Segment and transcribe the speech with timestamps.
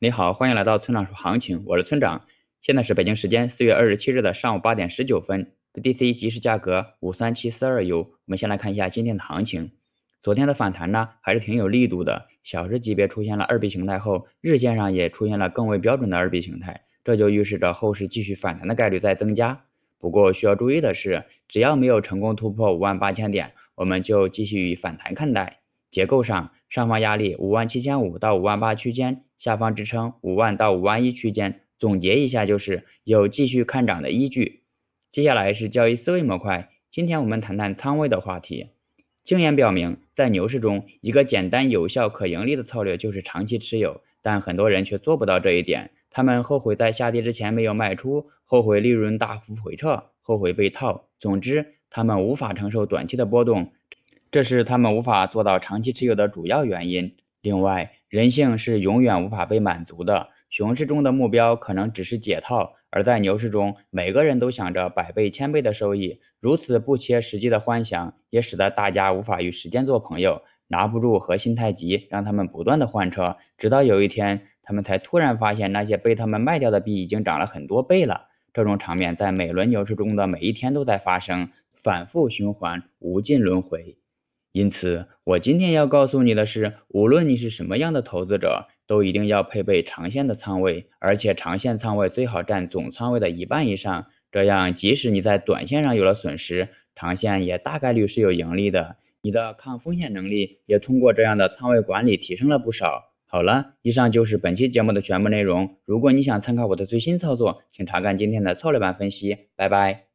[0.00, 2.24] 你好，欢迎来到村长说行情，我是村长。
[2.60, 7.98] 现在是北京时间四月二十七日的上午八点十九分，BTC 即时价格五三七四二 U。
[7.98, 9.72] 我们先来看一下今天的行情。
[10.20, 12.28] 昨天的反弹呢，还是挺有力度的。
[12.44, 19.64] 小时级别出现了二 B 形态后，日线上也出现了更为标准的二 B 形态，这就预示着后市继续反弹的概率在增加。
[19.98, 25.57] 不过需要注意的是，只要没有成功突破五万八千点，我们就继续以反弹看待。
[25.90, 31.60] 结构上，上方压力五万七千五到五万八区间，下方支撑五万到五万一区间。
[31.78, 34.64] 总结一下，就是有继续看涨的依据。
[35.12, 38.70] 接下来是交易思维模块，今天我们谈谈仓位的话题。
[39.22, 45.90] 经验表明，在牛市中，一个简单、有效、可盈利的策略就是长期持有，但很多人却做不到这一点。
[46.10, 51.08] 他们后悔在下跌之前没有卖出，后悔利润大幅回撤，后悔被套。
[51.20, 53.72] 总之，他们无法承受短期的波动。
[54.30, 57.16] 这是他们无法做到长期持有的主要原因。
[57.40, 60.28] 另外，人性是永远无法被满足的。
[60.50, 66.20] 熊市中的目标可能只是解套，而在牛市中，每个人都想着百倍、千倍的收益。
[66.40, 78.28] 如此不切实际的幻想，也使得大家无法与时间做朋友，拿不住和心太急，让他们不断的换车，直到有一天，他们才突然发现那些被他们卖掉的币已经涨了很多倍了。
[78.52, 83.96] 这种场面在每轮牛市中的每一天都在发生，反复循环，无尽轮回。
[84.58, 94.06] 因此，我今天要告诉你的是，无论你是什么样的投资者，都一定要配备长线的仓位，而且长线仓位最好占总仓位的一半以上。
[94.32, 98.96] 这样，即使你在短线上有了损失，长线也大概率是有盈利的。
[99.20, 103.12] 你的抗风险能力也通过这样的仓位管理提升了不少。
[103.26, 105.76] 好了，以上就是本期节目的全部内容。
[105.84, 109.36] 如果你想参考我的最新操作，请查看今天的策略版分析。
[109.54, 110.07] 拜拜。